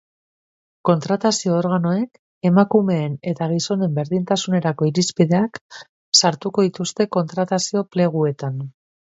[0.89, 2.17] Kontratazio organoek
[2.49, 5.61] emakumeen eta gizonen berdintasunerako irizpideak
[6.23, 8.59] sartuko dituzte kontratazio pleguetan.